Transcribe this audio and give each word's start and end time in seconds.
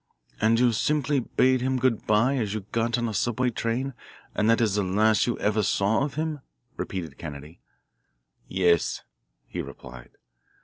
"And 0.39 0.59
you 0.59 0.71
simply 0.71 1.19
bade 1.19 1.61
him 1.61 1.77
good 1.77 2.07
bye 2.07 2.35
as 2.37 2.55
you 2.55 2.61
got 2.71 2.97
on 2.97 3.07
a 3.07 3.13
subway 3.13 3.51
train 3.51 3.93
and 4.33 4.49
that 4.49 4.59
is 4.59 4.73
the 4.73 4.81
last 4.81 5.27
you 5.27 5.37
ever 5.37 5.61
saw 5.61 6.03
of 6.03 6.15
him?" 6.15 6.39
repeated 6.75 7.19
Kennedy. 7.19 7.59
"Yes," 8.47 9.03
he 9.45 9.61
replied. 9.61 10.17